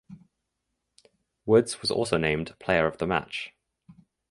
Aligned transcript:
Woods 1.45 1.79
was 1.83 1.91
also 1.91 2.17
named 2.17 2.57
player 2.57 2.87
of 2.87 2.97
the 2.97 3.05
match. 3.05 3.53